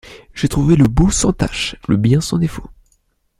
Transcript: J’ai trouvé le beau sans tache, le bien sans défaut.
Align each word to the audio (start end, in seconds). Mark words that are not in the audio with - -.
J’ai 0.33 0.47
trouvé 0.47 0.75
le 0.75 0.85
beau 0.85 1.11
sans 1.11 1.31
tache, 1.31 1.75
le 1.87 1.95
bien 1.95 2.21
sans 2.21 2.39
défaut. 2.39 2.67